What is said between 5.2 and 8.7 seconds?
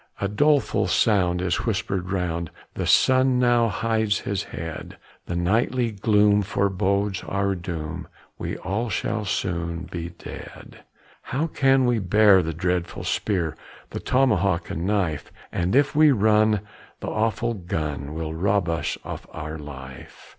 The nightly gloom forebodes our doom, We